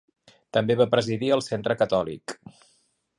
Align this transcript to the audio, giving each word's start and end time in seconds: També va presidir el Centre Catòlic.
També 0.57 0.77
va 0.79 0.87
presidir 0.95 1.29
el 1.37 1.45
Centre 1.49 1.77
Catòlic. 1.85 2.35